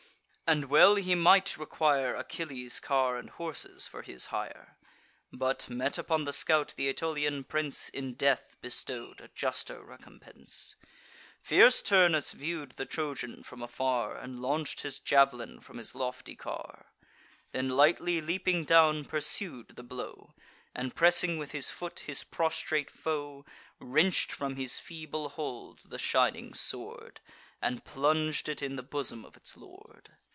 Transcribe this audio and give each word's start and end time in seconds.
and 0.53 0.65
well 0.65 0.95
he 0.95 1.15
might 1.15 1.55
require 1.57 2.13
Achilles' 2.13 2.81
car 2.81 3.15
and 3.15 3.29
horses, 3.29 3.87
for 3.87 4.01
his 4.01 4.25
hire: 4.25 4.77
But, 5.31 5.69
met 5.69 5.97
upon 5.97 6.25
the 6.25 6.33
scout, 6.33 6.73
th' 6.75 6.81
Aetolian 6.81 7.45
prince 7.45 7.87
In 7.87 8.15
death 8.15 8.57
bestow'd 8.59 9.21
a 9.21 9.29
juster 9.29 9.81
recompense. 9.81 10.75
Fierce 11.41 11.81
Turnus 11.81 12.33
view'd 12.33 12.73
the 12.73 12.85
Trojan 12.85 13.43
from 13.43 13.61
afar, 13.61 14.17
And 14.17 14.39
launch'd 14.41 14.81
his 14.81 14.99
jav'lin 14.99 15.61
from 15.61 15.77
his 15.77 15.95
lofty 15.95 16.35
car; 16.35 16.91
Then 17.53 17.69
lightly 17.69 18.19
leaping 18.19 18.65
down, 18.65 19.05
pursued 19.05 19.69
the 19.77 19.83
blow, 19.83 20.33
And, 20.75 20.93
pressing 20.93 21.37
with 21.37 21.53
his 21.53 21.69
foot 21.69 21.99
his 21.99 22.25
prostrate 22.25 22.91
foe, 22.91 23.45
Wrench'd 23.79 24.33
from 24.33 24.57
his 24.57 24.79
feeble 24.79 25.29
hold 25.29 25.83
the 25.85 25.97
shining 25.97 26.53
sword, 26.53 27.21
And 27.61 27.85
plung'd 27.85 28.49
it 28.49 28.61
in 28.61 28.75
the 28.75 28.83
bosom 28.83 29.23
of 29.23 29.37
its 29.37 29.55
lord. 29.55 30.17